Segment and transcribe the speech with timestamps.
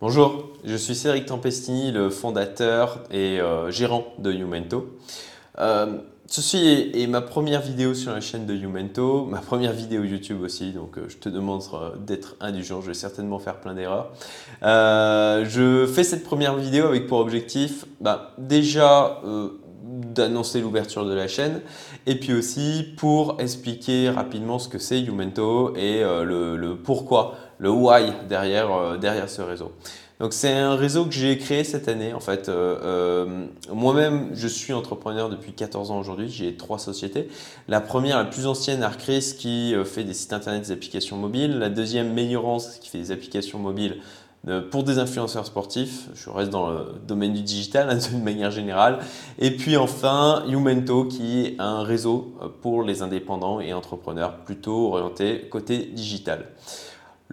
[0.00, 4.88] Bonjour, je suis Cédric Tempestini, le fondateur et euh, gérant de Youmento.
[5.60, 10.42] Euh, ceci est, ma première vidéo sur la chaîne de Youmento, ma première vidéo YouTube
[10.42, 11.62] aussi, donc euh, je te demande
[12.04, 14.10] d'être indulgent, je vais certainement faire plein d'erreurs.
[14.62, 19.22] je fais cette première vidéo avec pour objectif bah, déjà
[19.84, 21.60] d'annoncer l'ouverture de la chaîne
[22.06, 27.70] et puis aussi pour expliquer rapidement ce que c'est Youmento et le, le pourquoi le
[27.70, 29.72] why derrière, euh, derrière ce réseau.
[30.20, 32.48] Donc c'est un réseau que j'ai créé cette année en fait.
[32.48, 36.28] Euh, euh, moi-même, je suis entrepreneur depuis 14 ans aujourd'hui.
[36.28, 37.28] J'ai trois sociétés.
[37.66, 41.58] La première, la plus ancienne, Arcris, qui fait des sites internet, des applications mobiles.
[41.58, 43.96] La deuxième, Meilleurance, qui fait des applications mobiles
[44.70, 46.08] pour des influenceurs sportifs.
[46.14, 48.98] Je reste dans le domaine du digital hein, d'une manière générale.
[49.38, 55.48] Et puis enfin, Youmento, qui est un réseau pour les indépendants et entrepreneurs plutôt orienté
[55.50, 56.46] côté digital.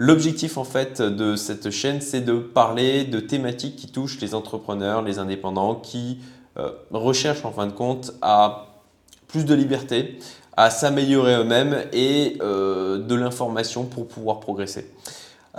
[0.04, 5.04] L'objectif en fait de cette chaîne, c'est de parler de thématiques qui touchent les entrepreneurs,
[5.04, 6.18] les indépendants, qui
[6.58, 8.66] euh, recherchent en fin de compte à
[9.28, 10.18] plus de liberté,
[10.58, 14.92] à s'améliorer eux-mêmes et euh, de l'information pour pouvoir progresser.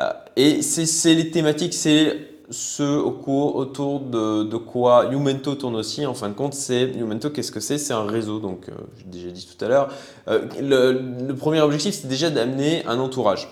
[0.01, 6.05] Euh, et c'est les thématiques, c'est ce autour de, quoi Youmento tourne aussi.
[6.05, 7.79] En fin de compte, c'est Youmento, qu'est-ce que c'est?
[7.79, 8.67] C'est un réseau, donc
[8.98, 9.89] j'ai déjà dit tout à l'heure.
[10.27, 13.47] le, premier objectif, c'est déjà d'amener un entourage.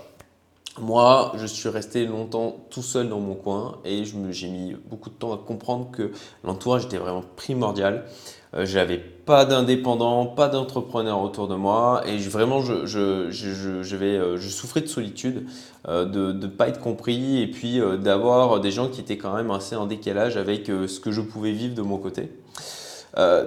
[0.78, 5.14] Moi, je suis resté longtemps tout seul dans mon coin et j'ai mis beaucoup de
[5.14, 6.12] temps à comprendre que
[6.44, 8.04] l'entourage était vraiment primordial.
[8.54, 14.80] Euh, je n'avais pas d'indépendants, pas d'entrepreneurs autour de moi et vraiment je, euh, souffrais
[14.80, 15.46] de solitude,
[15.88, 19.50] euh, de ne pas être compris et puis d'avoir des gens qui étaient quand même
[19.50, 22.30] assez en décalage avec ce que je pouvais vivre de mon côté.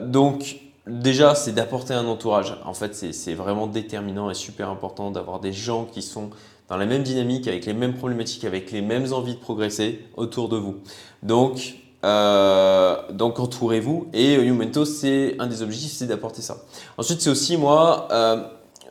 [0.02, 2.58] donc déjà, c'est d'apporter un entourage.
[2.66, 6.30] En fait, c'est vraiment déterminant et super important d'avoir des gens qui sont
[6.70, 10.50] dans la même dynamique, avec les mêmes problématiques, avec les mêmes envies de progresser autour
[10.50, 10.76] de vous.
[11.22, 16.58] Donc, euh, donc entourez-vous et Youmento, c'est un des objectifs, c'est d'apporter ça.
[16.98, 18.44] Ensuite, c'est aussi moi, euh,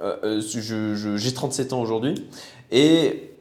[0.02, 2.26] euh, j'ai 37 ans aujourd'hui
[2.70, 3.31] et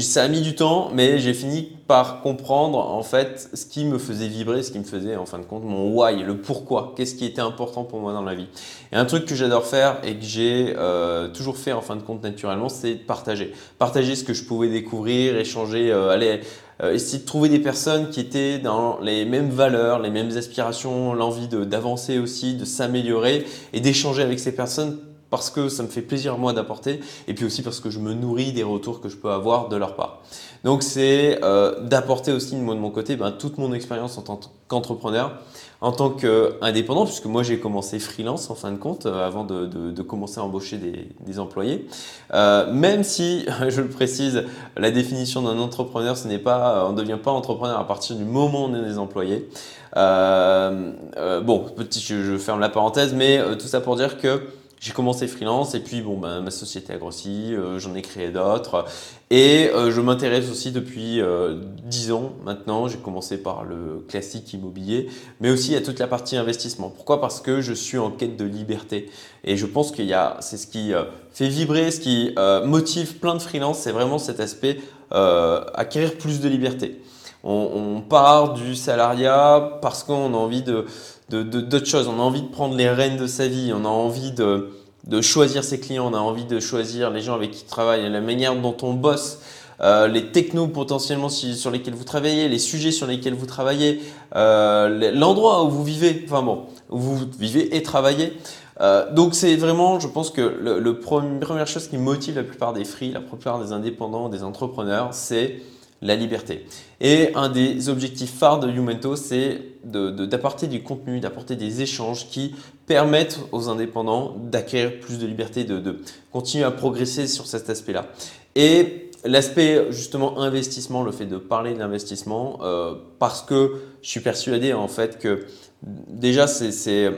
[0.00, 3.98] ça a mis du temps, mais j'ai fini par comprendre en fait ce qui me
[3.98, 7.14] faisait vibrer, ce qui me faisait en fin de compte mon why, le pourquoi, qu'est-ce
[7.14, 8.48] qui était important pour moi dans la vie.
[8.92, 12.02] Et un truc que j'adore faire et que j'ai euh, toujours fait en fin de
[12.02, 13.52] compte naturellement, c'est partager.
[13.78, 16.40] Partager ce que je pouvais découvrir, échanger, euh, aller
[16.82, 21.14] euh, essayer de trouver des personnes qui étaient dans les mêmes valeurs, les mêmes aspirations,
[21.14, 24.98] l'envie d'avancer aussi, de s'améliorer et d'échanger avec ces personnes
[25.30, 28.14] parce que ça me fait plaisir moi d'apporter et puis aussi parce que je me
[28.14, 30.20] nourris des retours que je peux avoir de leur part.
[30.64, 34.40] Donc c'est euh, d'apporter aussi moi de mon côté ben, toute mon expérience en tant
[34.66, 35.38] qu'entrepreneur,
[35.80, 39.66] en tant qu'indépendant, puisque moi j'ai commencé freelance en fin de compte euh, avant de,
[39.66, 41.86] de, commencer à embaucher des, des employés.
[42.34, 44.44] Euh, même si, je le précise,
[44.76, 48.24] la définition d'un entrepreneur, ce n'est pas, on ne devient pas entrepreneur à partir du
[48.24, 49.48] moment où on est des employés.
[49.96, 54.42] Euh, euh, bon, petit, je, je, ferme la parenthèse, mais tout ça pour dire que
[54.80, 58.30] j'ai commencé freelance et puis bon, ben, ma société a grossi, euh, j'en ai créé
[58.30, 58.84] d'autres
[59.30, 62.88] et euh, je m'intéresse aussi depuis euh, 10 ans maintenant.
[62.88, 65.08] J'ai commencé par le classique immobilier,
[65.40, 66.90] mais aussi à toute la partie investissement.
[66.90, 67.20] Pourquoi?
[67.20, 69.10] Parce que je suis en quête de liberté
[69.44, 72.34] et je pense qu'il y a, c'est ce qui euh, fait vibrer, ce qui
[72.64, 77.00] motive plein de freelance, c'est vraiment cet aspect acquérir plus de liberté.
[77.44, 80.86] On, on part du salariat parce qu'on a envie de
[81.30, 82.08] d'autres choses.
[82.08, 84.70] On a envie de prendre les rênes de sa vie, on a envie de,
[85.06, 88.08] de choisir ses clients, on a envie de choisir les gens avec qui il travaille,
[88.10, 89.38] la manière dont on bosse.
[89.80, 94.00] Euh, les technos potentiellement sur lesquels vous travaillez, les sujets sur lesquels vous travaillez,
[94.34, 98.32] euh, l'endroit où vous vivez, enfin bon, où vous vivez et travaillez.
[98.80, 102.72] Euh, donc c'est vraiment, je pense que le, le première chose qui motive la plupart
[102.72, 105.62] des free, la plupart des indépendants, des entrepreneurs, c'est
[106.02, 106.66] la liberté.
[107.00, 112.54] Et un des objectifs phares de Youmento, c'est d'apporter du contenu, d'apporter des échanges qui
[112.86, 116.00] permettent aux indépendants d'acquérir plus de liberté, de,
[116.32, 118.06] continuer à progresser sur cet aspect-là.
[118.54, 124.72] Et l'aspect justement investissement, le fait de parler d'investissement, euh, parce que je suis persuadé
[124.72, 125.46] en fait que
[125.86, 127.12] déjà c'est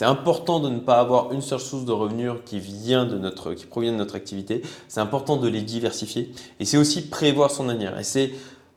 [0.00, 3.66] important de ne pas avoir une seule source de revenus qui, vient de notre, qui
[3.66, 4.62] provient de notre activité.
[4.88, 6.32] C'est important de les diversifier.
[6.60, 7.92] Et c'est aussi prévoir son avenir.
[8.02, 8.30] C'est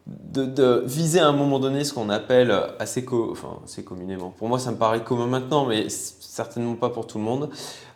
[0.08, 4.30] de, viser à un moment donné ce qu'on appelle assez, enfin, communément.
[4.38, 7.50] Pour moi, ça me paraît commun maintenant, mais certainement pas pour tout le monde.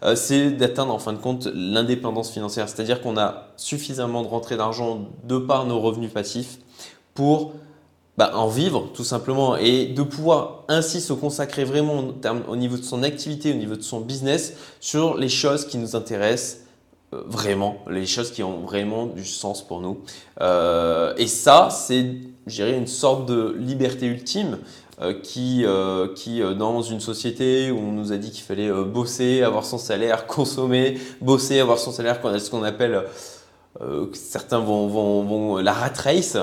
[0.04, 2.68] Euh, c'est d'atteindre en fin de compte l'indépendance financière.
[2.68, 6.60] C'est-à-dire qu'on a suffisamment de rentrée d'argent de par nos revenus passifs
[7.14, 7.54] pour
[8.18, 12.14] bah, en vivre tout simplement et de pouvoir ainsi se consacrer vraiment
[12.50, 15.96] au niveau de son activité, au niveau de son business sur les choses qui nous
[15.96, 16.66] intéressent
[17.12, 20.02] vraiment, les choses qui ont vraiment du sens pour nous.
[20.40, 22.06] et ça, c'est,
[22.48, 24.60] je dirais, une sorte de liberté ultime
[25.24, 25.66] qui,
[26.16, 30.28] qui dans une société où on nous a dit qu'il fallait bosser, avoir son salaire,
[30.28, 33.04] consommer, bosser, avoir son salaire, ce qu'on appelle
[33.82, 36.38] euh, certains vont, vont, la rat race,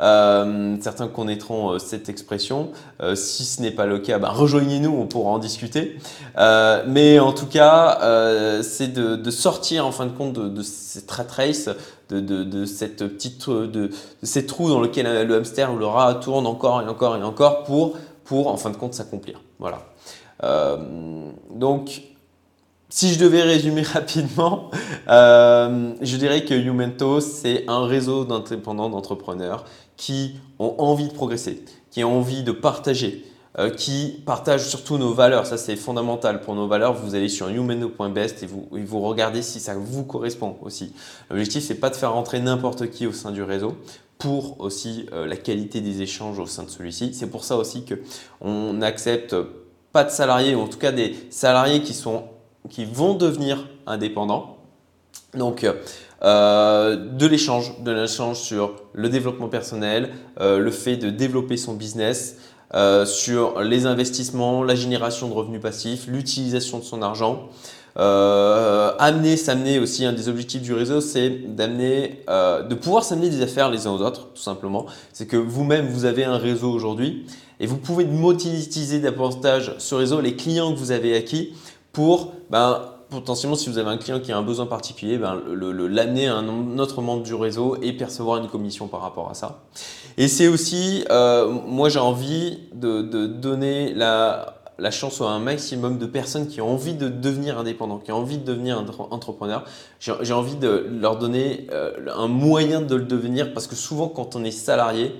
[0.00, 2.70] euh, certains connaîtront euh, cette expression.
[3.00, 5.98] Euh, si ce n'est pas le cas, ben rejoignez-nous, on pourra en discuter.
[6.38, 7.98] Euh, mais en tout cas,
[8.62, 11.70] c'est de, sortir en fin de compte de, cette rat race,
[12.08, 13.90] de, de, cette petite, de,
[14.22, 17.64] ces trous dans lequel le hamster ou le rat tourne encore et encore et encore
[17.64, 19.40] pour, pour en fin de compte s'accomplir.
[19.58, 19.78] Voilà.
[21.54, 22.02] donc
[22.92, 24.70] si je devais résumer rapidement,
[25.08, 29.64] euh, je dirais que Youmento, c'est un réseau d'indépendants d'entrepreneurs
[29.96, 33.24] qui ont envie de progresser, qui ont envie de partager,
[33.58, 35.46] euh, qui partagent surtout nos valeurs.
[35.46, 36.92] Ça, c'est fondamental pour nos valeurs.
[36.92, 40.92] Vous allez sur youmento.best et vous, vous regardez si ça vous correspond aussi.
[41.30, 43.74] L'objectif, c'est pas de faire rentrer n'importe qui au sein du réseau
[44.18, 47.14] pour aussi euh, la qualité des échanges au sein de celui-ci.
[47.14, 49.34] C'est pour ça aussi qu'on n'accepte
[49.92, 52.24] pas de salariés, ou en tout cas des salariés qui sont
[52.70, 54.58] qui vont devenir indépendants.
[55.34, 55.66] Donc,
[56.22, 60.10] euh, de l'échange, de l'échange sur le développement personnel,
[60.40, 62.36] euh, le fait de développer son business,
[62.74, 67.48] euh, sur les investissements, la génération de revenus passifs, l'utilisation de son argent.
[67.96, 73.68] amener, s'amener aussi, un des objectifs du réseau, c'est d'amener, de pouvoir s'amener des affaires
[73.70, 74.86] les uns aux autres, tout simplement.
[75.12, 77.26] C'est que vous-même, vous avez un réseau aujourd'hui
[77.60, 81.52] et vous pouvez monétiser davantage ce réseau les clients que vous avez acquis
[81.92, 86.28] pour ben, potentiellement, si vous avez un client qui a un besoin particulier, ben, l'amener
[86.28, 89.62] à un autre membre du réseau et percevoir une commission par rapport à ça.
[90.16, 94.58] Et c'est aussi, euh, moi j'ai envie de, donner la,
[94.90, 98.38] chance à un maximum de personnes qui ont envie de devenir indépendants, qui ont envie
[98.38, 99.64] de devenir entrepreneurs.
[100.00, 104.34] J'ai envie de leur donner euh, un moyen de le devenir parce que souvent quand
[104.34, 105.14] on est salarié,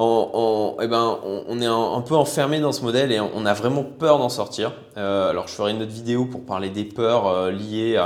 [0.00, 1.18] on, eh ben,
[1.48, 4.72] on, est un, peu enfermé dans ce modèle et on, a vraiment peur d'en sortir.
[4.96, 8.00] Euh, alors je ferai une autre vidéo pour parler des peurs euh, liées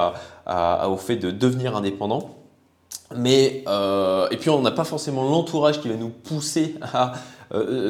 [0.46, 2.36] au fait de devenir indépendant.
[3.14, 7.12] Mais, euh, et puis on n'a pas forcément l'entourage qui va nous pousser à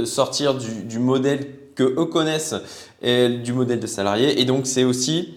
[0.04, 1.46] sortir du, du, modèle
[1.76, 2.56] que eux connaissent
[3.00, 4.40] et du modèle de salarié.
[4.40, 5.34] Et donc c'est aussi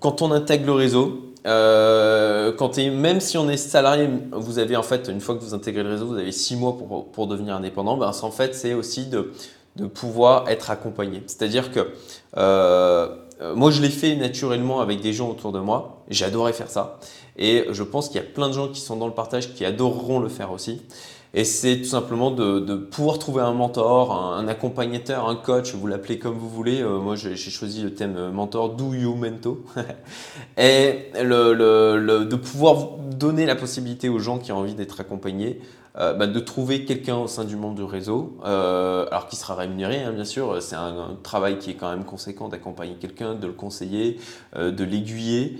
[0.00, 4.82] quand on intègre le réseau, euh, quand même si on est salarié, vous avez en
[4.82, 7.54] fait, une fois que vous intégrez le réseau, vous avez six mois pour, pour devenir
[7.54, 7.96] indépendant.
[7.96, 8.12] Ben,
[8.52, 9.32] c'est aussi de,
[9.76, 11.22] de, pouvoir être accompagné.
[11.26, 11.92] C'est-à-dire que
[12.36, 13.08] euh,
[13.54, 16.02] moi, je l'ai fait naturellement avec des gens autour de moi.
[16.08, 16.98] J'adorais faire ça.
[17.36, 19.64] Et je pense qu'il y a plein de gens qui sont dans le partage qui
[19.64, 20.82] adoreront le faire aussi.
[21.32, 26.18] Et c'est tout simplement de, pouvoir trouver un mentor, un, accompagnateur, un coach, vous l'appelez
[26.18, 26.82] comme vous voulez.
[26.82, 29.64] Euh, moi, j'ai choisi le thème euh, mentor, do you mento?
[30.58, 35.60] et de pouvoir donner la possibilité aux gens qui ont envie d'être accompagnés
[35.96, 39.56] euh, bah, de trouver quelqu'un au sein du monde du réseau, euh, alors qui sera
[39.56, 40.62] rémunéré, hein, bien sûr.
[40.62, 44.20] C'est un, travail qui est quand même conséquent d'accompagner quelqu'un, de le conseiller,
[44.56, 45.58] euh, de l'aiguiller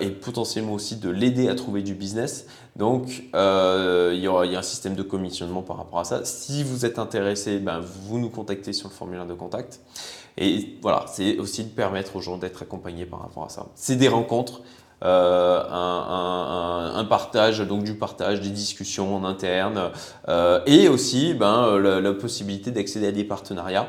[0.00, 2.46] et potentiellement aussi de l'aider à trouver du business.
[2.76, 6.26] Donc, il y, aura, a un système de commissionnement par rapport à ça.
[6.26, 9.80] Si vous êtes intéressé, ben, vous nous contactez sur le formulaire de contact.
[10.36, 13.66] Et voilà, c'est aussi de permettre aux gens d'être accompagnés par rapport à ça.
[13.74, 14.60] C'est des rencontres.
[15.02, 19.90] Euh, un, partage, donc du partage, des discussions en interne,
[20.28, 23.88] euh, et aussi ben, la, possibilité d'accéder à des partenariats.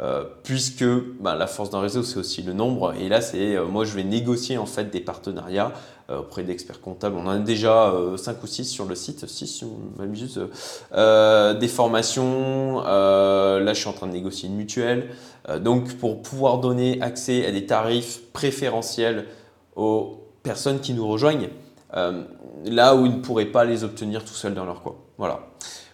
[0.00, 0.84] Euh, puisque
[1.20, 4.02] ben, la force d'un réseau c'est aussi le nombre et là c'est moi je vais
[4.02, 5.70] négocier en fait des partenariats
[6.08, 9.64] auprès d'experts comptables on en a déjà 5 ou 6 sur le site 6 si
[9.64, 10.40] on m'amuse
[10.90, 15.10] des formations là je suis en train de négocier une mutuelle
[15.60, 19.26] donc pour pouvoir donner accès à des tarifs préférentiels
[19.76, 21.48] aux personnes qui nous rejoignent
[21.96, 22.22] euh,
[22.64, 24.94] là où ils ne pourraient pas les obtenir tout seuls dans leur coin.
[25.18, 25.40] Voilà.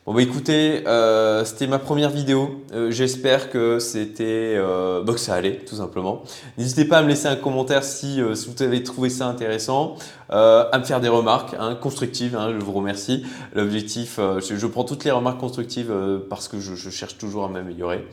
[0.06, 2.62] Bon bah écoutez, euh, c'était ma première vidéo.
[2.72, 6.22] Euh, j'espère que c'était, bah, que ça allait tout simplement.
[6.56, 9.96] N'hésitez pas à me laisser un commentaire si, vous avez trouvé ça intéressant,
[10.30, 12.34] à me faire des remarques hein, constructives.
[12.34, 13.24] Hein, je vous remercie.
[13.54, 15.92] L'objectif, je, prends toutes les remarques constructives
[16.30, 18.06] parce que je, cherche toujours à m'améliorer.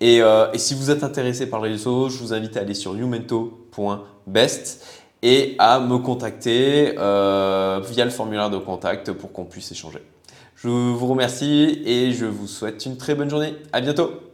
[0.00, 2.96] Et, et si vous êtes intéressé par le réseau, je vous invite à aller sur
[2.96, 10.00] youmento.best et à me contacter euh, via le formulaire de contact pour qu'on puisse échanger.
[10.56, 13.54] Je vous remercie et je vous souhaite une très bonne journée.
[13.72, 14.31] À bientôt